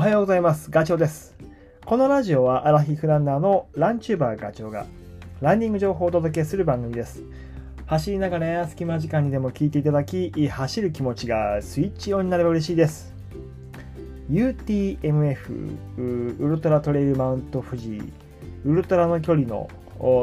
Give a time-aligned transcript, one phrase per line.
[0.00, 0.70] おはようございます。
[0.70, 1.36] ガチョウです。
[1.84, 4.86] このラジオはアラヒフランナーのランチューバーガチョウが
[5.42, 7.22] ランニング情報をお届けする番組です。
[7.84, 13.12] 走りながらや隙間時間にでも聞いていただき、走る気持ちがスイッチオンになれば嬉しいです。
[14.30, 15.76] UTMF
[16.38, 18.02] ウルトラトレイルマウント富士
[18.64, 19.68] ウルトラの距離の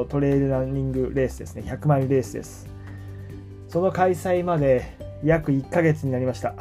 [0.10, 1.62] トレイルランニングレースですね。
[1.62, 2.68] 100マイルレースです。
[3.68, 6.56] その開催まで約1ヶ月になりました。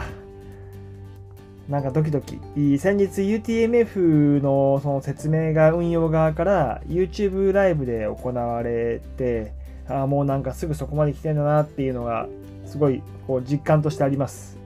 [1.68, 2.38] なんかドキドキ。
[2.78, 9.52] 先日 UTMF のその説明が運用側から YouTube ライブで行われて、
[9.88, 12.28] ああ、もうなんかすぐそこまで来てんだなっていうのが
[12.66, 14.56] すごいこう実感としてあります。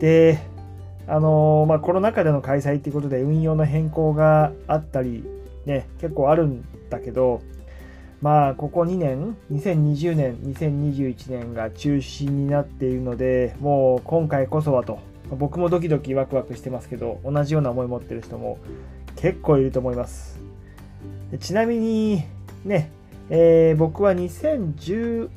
[0.00, 0.40] で、
[1.06, 5.24] あのー、まあ、コロナ禍での開催っていうことで運用の変更があったり、
[5.66, 7.42] ね、結構あるんだけど、
[8.20, 14.98] まあ、ここ2年、2020年、2021年が中止になっているので、もう今回こそはと
[15.36, 18.58] 僕もドキドキワクワクしてますけど同じような思い持ってる人も
[19.16, 20.40] 結構いると思います。
[21.40, 22.22] ちなみに
[22.64, 22.90] ね、
[23.28, 25.28] えー、僕は2018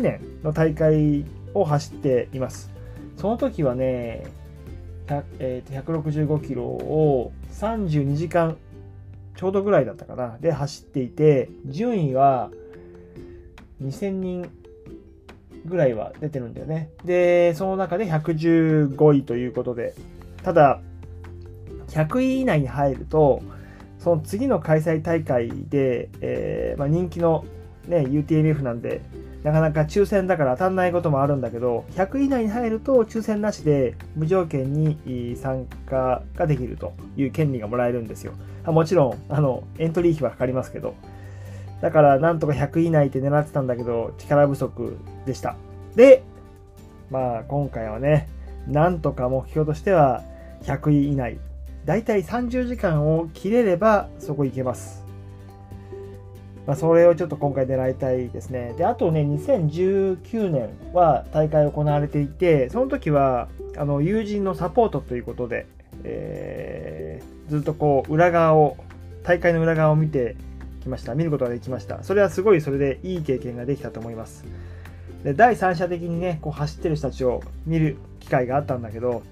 [0.00, 2.70] 年の大会を走っています。
[3.16, 4.26] その時はね、
[5.38, 8.56] えー、165キロを32時間
[9.36, 12.50] ちょうどぐらいだったかなで走っていて順位は
[13.82, 14.50] 2000人
[15.64, 16.90] ぐらいは出てるんだよね。
[17.04, 19.94] で、その中で115位ということで、
[20.42, 20.80] ただ、
[21.88, 23.42] 100位以内に入ると、
[23.98, 27.44] その次の開催大会で、えー、まあ、人気の、
[27.86, 29.00] ね、UTMF なんで、
[29.42, 38.32] なかなか抽選だから当たんないこともあるんだけど、100位以内に入ると抽選なしで無条件に参加ができるという権利がもらえるんですよ。
[38.66, 40.94] もちろん、あの、エントリー費はかかりますけど、
[41.80, 45.56] だからなんとか100位以内って狙ってたんだけど力不足でした。
[45.94, 46.22] で、
[47.10, 48.28] まあ今回はね、
[48.66, 50.22] なんとか目標としては
[50.62, 51.38] 100位以内。
[51.84, 55.08] だいたい30時間を切れればそこ行けます。
[56.66, 58.74] まあ、それをちょっと今回狙いたいですね。
[58.76, 65.66] で、あとね、2019年は大会行われていて、その時はあの友人のサポートということで、
[66.04, 68.76] えー、ずっとこう裏側を、
[69.22, 70.36] 大会の裏側を見て
[70.78, 71.14] きました。
[71.14, 72.02] 見ることができました。
[72.02, 74.44] それはすごいそれでいい経験ができたと思います。
[75.24, 79.22] で第三者的にねこう走ってる人たちを見る機会があったんだけど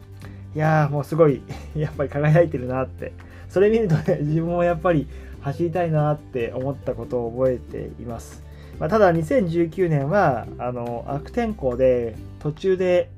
[0.57, 1.43] いやーもうすごい
[1.77, 3.13] やっぱり輝いてるなって。
[3.49, 5.07] それ見るとね自分もやっぱり
[5.41, 8.43] 走りたいなって思ったことを覚えています、
[8.81, 13.11] まあ、ただ2019年はあの悪天候で途中で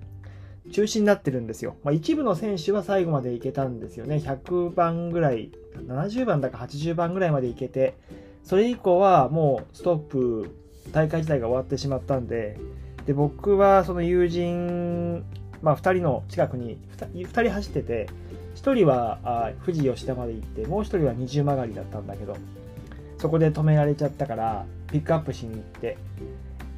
[0.72, 4.16] 中止になってるんですよ、まあ、一部の選手は最後まで行けたんですよね。
[4.16, 5.50] 100番ぐらい
[5.86, 7.94] 70番だか80番ぐらいまで行けて
[8.44, 10.54] それ以降はもうストップ
[10.92, 12.58] 大会自体が終わってしまったんで
[13.06, 15.24] で僕はその友人、
[15.62, 18.08] まあ、2人の近くに 2, 2人走ってて
[18.56, 22.36] 1人はあ富士吉田まで行ってもう1人は二重曲がりだったんだけど
[23.18, 25.98] そこで止められちゃったからピックアップしに行って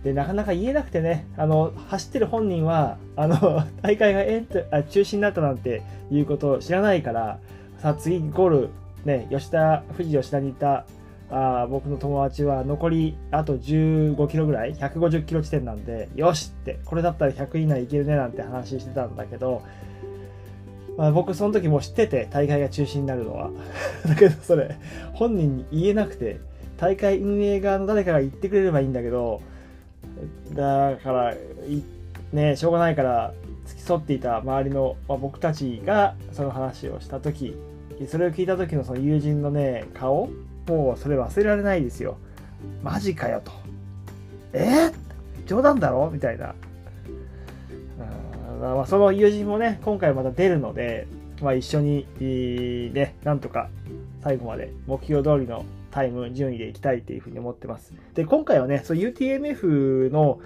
[0.05, 7.39] でなかなか言えなくてねあの走ってる本人はあの 大会がエンあ中止になったなんていうことを知らないから
[7.79, 8.69] さあ次ゴール
[9.05, 10.85] ね吉田富士吉田にいた
[11.31, 19.63] あ僕の友達は残りあと15キロぐらい150キロ地点なんでよしってこれだったら100以内いけるねなんて話してたんだけど、
[20.97, 23.51] まあ、僕その時も知ってて大会が中止になるのは。
[24.09, 24.77] だけどそれ
[25.13, 26.41] 本人に言えなくて
[26.79, 29.41] 大会運営側の誰かが言ってくれればいいんだけど
[30.53, 31.35] だから
[32.33, 33.33] ねしょうがないから
[33.67, 37.57] 付き添っていた周りの、まあ、僕たちがその話をした時
[38.09, 40.29] それを聞いた時のその友人のね顔
[40.67, 42.17] もうそれ忘れられないですよ。
[42.83, 43.51] マジかよと。
[44.53, 44.87] え？
[44.87, 44.93] ー、
[45.47, 46.11] 冗談だろ？
[46.11, 46.55] みたいな。
[48.61, 51.07] まあ、その友人もね、今回また出るので、
[51.41, 52.07] まあ、一緒に、
[52.93, 53.71] ね、なんとか
[54.23, 57.93] 最後まで目標通りのタイム、順位でいきたいというふうに思ってます。
[58.15, 60.41] で、今回はね、UTMF の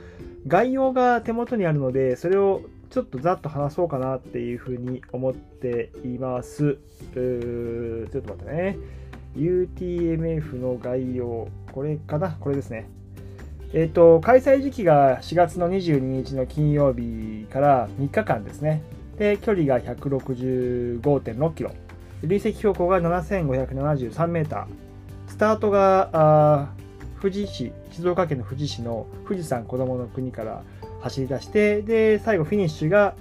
[0.47, 6.59] 概要が手元にあるので、それをちょっとざっと話そうかなっていうふうに思っています。
[6.59, 8.79] ちょっと待ってね。
[9.37, 12.37] UTMF の概要、これかな？
[12.39, 12.89] これですね。
[13.73, 18.83] えっ、ー、と、開催時期が4月の22日の金曜日から3日間ですね。
[19.19, 21.73] で、距離が165.6キロ。
[22.23, 24.84] 累積標高が7573メーター。
[25.35, 26.69] スタートが
[27.21, 30.63] 富士市、静岡県の富士市の富士山こどもの国から
[31.01, 33.17] 走り出して、で、最後フィニッシュが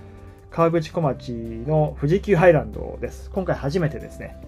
[0.52, 3.32] 川口小町の富士急ハイランドです。
[3.32, 4.40] 今回初めてですね。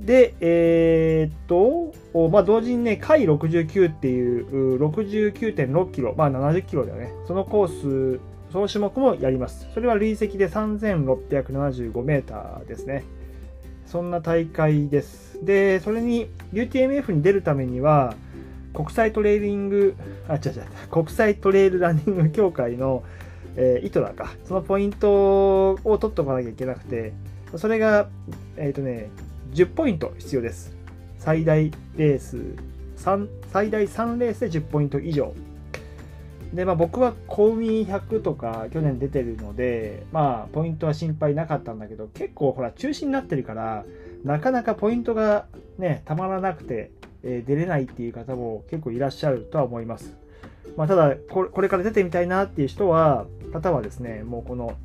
[0.00, 7.12] で、えー、っと、まあ、同時にね、回69っていう69.6キロ、まあ70キロだよね。
[7.28, 8.20] そのコース、
[8.52, 9.68] その種目もやります。
[9.72, 13.04] それは累積で3675メーターですね。
[13.96, 15.42] そんな大会です。
[15.42, 18.14] で、それに UTMF に出るためには、
[18.74, 19.96] 国際トレーリング、
[20.28, 23.04] あ、違う違う、国際トレイルランニング協会の、
[23.56, 27.14] えー、イトラか、そのポイントを取っておかなきゃいけなくて、
[27.56, 28.08] それが、
[28.58, 29.08] えっ、ー、とね、
[29.54, 30.76] 10ポイント必要です。
[31.18, 32.36] 最大レース
[32.98, 35.32] 3、最大3レースで10ポイント以上。
[36.52, 43.84] で、まあ僕はコウミ100とか去年出てるので、まあポイントは心配なかったんだけど、結構ほら中止になってるから、
[44.24, 45.46] なかなかポイントが
[45.78, 46.90] ね、たまらなくて、
[47.22, 50.16] えー、出れないっていう方も結構いらっしゃるとは思います。
[50.76, 54.76] まあ、ただこれから出てみたいなっていう人は、方はですね、もうこの、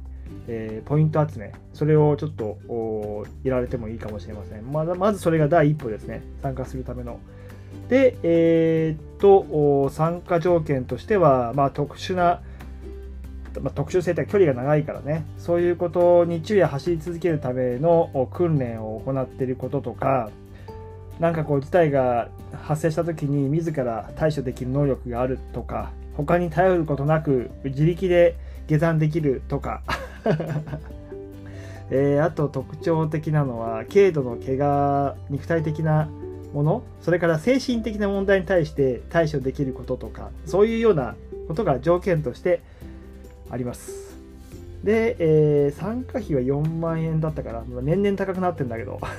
[0.48, 4.72] えー、ポイント集め、それをちょっとやられてもいいかもしれません。
[4.72, 7.20] まずまずそれが第一歩ですね、参加するための。
[7.92, 12.42] で、えー、っと、参加条件としては、まあ、特殊な、
[13.62, 20.30] まあ、特殊性って距離が長いからね、そういうことに昼夜走り続けるための訓練を行っていることとか、
[21.20, 22.30] なんかこう事態が
[22.64, 28.38] 発生した時に自ら対処できる能力があるとか、他に頼ることなく自力で
[28.70, 29.82] 下山できるとか。
[31.94, 36.08] えー、あと特徴的なのは軽度の怪我肉体的な
[36.54, 41.16] ものそれから精神的な問題に対して対処できることとかそういうような
[41.48, 42.62] ことが条件として
[43.50, 44.12] あります。
[44.84, 49.00] で、えー、参加費は4万円だったから年々高くなってんだけど。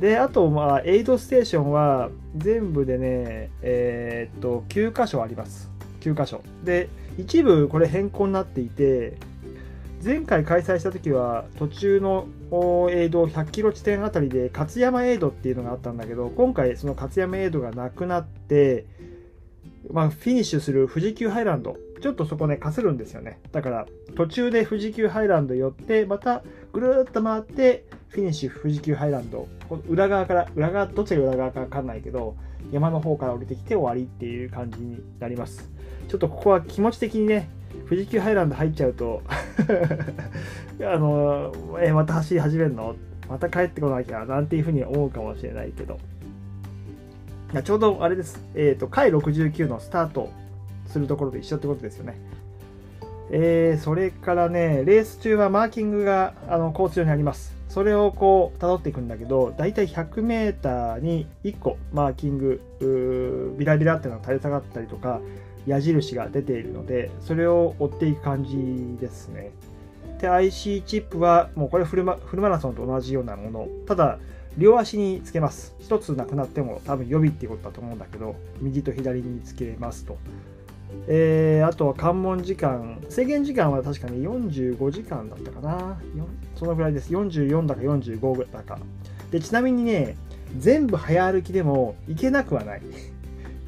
[0.00, 5.70] であとまあエイドステーションは全部でねえー、っと9箇所あります。
[6.00, 6.42] 9箇所。
[6.64, 6.88] で
[7.18, 9.14] 一部これ変更になっていて
[10.04, 12.28] 前回開催した時は途中の
[12.90, 18.86] 映像100キロ地点あたりで勝山エイドっていうのがあったんだけど今回その勝山エイドがなくなって、
[19.90, 23.40] まあ、フィニッシュする富士急ハイランドちょっとそこね通過するんですよね。
[23.52, 29.48] だから途中で富士急ハイランド寄ってまたぐるっと回ってフィニッシュ富士急ハイランド。
[29.88, 32.36] 裏側から裏側どっちが裏側か分かんないけど
[32.70, 35.70] 山の方から降りてきて終わりっていう感じになります。
[36.08, 37.48] ちょっとここは気持ち的にね
[37.88, 39.22] 富士急ハイランド入っちゃうと
[40.82, 42.94] あの、えまた走り始めるの？
[43.28, 45.98] また帰ってこなきゃなんていうふうに思うかもしれないけど。
[47.52, 48.40] いやちょうどあれです。
[48.54, 50.30] えっ、ー、と、回69のスタート
[50.86, 52.16] するところと一緒ってことですよね。
[53.30, 57.56] えー、それからね、レース中はマーキングがあのコース上にあります。
[57.68, 65.20] それをこう辿っていくんだけど、だいたい 100m に1個マーキング、ビラビラっていうのが垂れ下がったりとか、
[65.66, 68.56] 矢印が出ているので、それを追っていく感じ
[69.00, 69.50] ですね。
[70.20, 73.68] で、IC チップは、もうこれフルマフルマラソンと同じようなもの。
[73.86, 74.18] ただ、
[74.56, 75.74] 両足につけます。
[75.80, 80.16] 一つなくなっても多分予備っていうことだと思うんだけど、右と左につけますと。
[81.08, 86.00] えー、あとは関門時間、制限時間は確かに45時間だったかな。
[86.54, 87.12] そのぐらいです。
[87.12, 88.78] 44だか45だか。
[89.30, 90.16] で、ちなみにね、
[90.58, 92.82] 全部早歩きでも行けなくはない。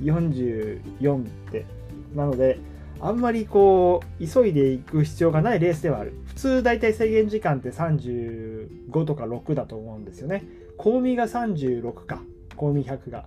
[0.02, 1.66] 44って
[2.14, 2.58] なので、
[3.00, 6.14] あんまりこう、急いでいく必要がないレースではある。
[6.26, 10.44] 普通大体制限時間って35とか6だと思うんですよね。
[10.76, 12.22] コウミが36か。
[12.56, 13.26] コウミ100が。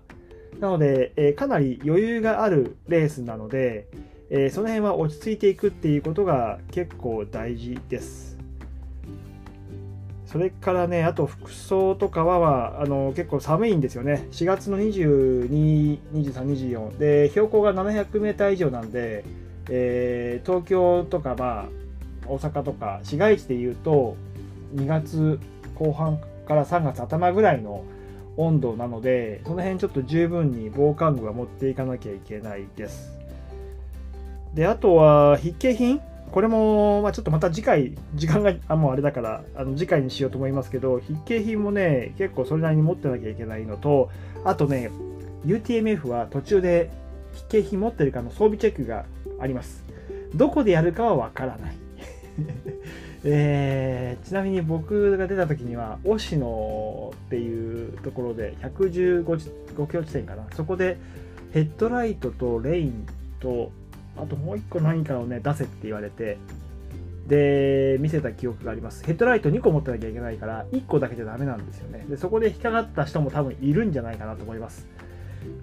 [0.59, 3.87] なので、えー、かなり余裕があるレースなので、
[4.29, 8.40] えー、その辺は落ち着いていくっていうことが結構大事です。
[10.31, 14.27] それからね、あと服装とかは、あの結構寒いんですよね。
[14.31, 16.97] 4月の22、23、24。
[16.97, 19.25] で、標高が700メーター以上なんで、
[19.69, 21.65] えー、東京とか、まあ、
[22.27, 24.15] 大阪とか、市街地でいうと、
[24.73, 25.37] 2月
[25.75, 27.83] 後半から3月頭ぐらいの
[28.37, 33.11] 温度なので、その辺ちょっと十分に防寒具は持っていかなきゃいけないです。
[34.53, 44.09] で、あとは筆記品これも、まあ、ちょっとまた次回、時間があもうあれだから、あの次回にしようと思いますけど、筆記品もね、結構それなりに持ってなきゃいけないのと、
[44.45, 44.89] あとね、
[45.45, 46.89] UTMF は途中で
[47.49, 49.05] 筆記品持ってるかの装備チェックが
[49.39, 49.83] あります。
[50.33, 51.75] どこでやるかはわからない。
[53.23, 60.47] えー、ちなみに僕が出た時には、忍野っていうところで、115キロ地点かな。
[60.55, 60.97] そこで
[61.51, 63.05] ヘッドライトとレイン
[63.41, 63.71] と
[64.21, 66.37] あともう1個何かをね、出せって言われて、
[67.27, 69.03] で、見せた記憶があります。
[69.03, 72.05] ヘッドライト2個持ってなきゃいけないから、1個だけじゃダメなんですよね。
[72.09, 74.87] で、そこで引っかかった人も多分いるんじゃないかなと思います。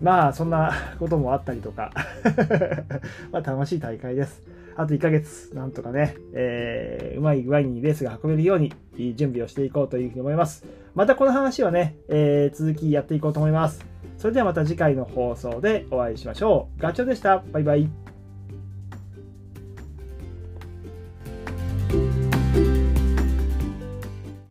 [0.01, 1.93] まあ、そんなこともあったりとか
[3.31, 4.43] まあ、楽しい大会です。
[4.77, 8.73] あと1ヶ月、なんとかね、えー、うまい具合にレースが運べるように
[9.17, 10.65] 準備をしていこうというふうに思います。
[10.95, 13.85] またこの話はね、えー、続きやっていこうと思います。
[14.17, 16.83] それではまた次回の放送でお会いしましょう。
[16.83, 17.43] ガチョウでした。
[17.53, 18.18] バイバイ。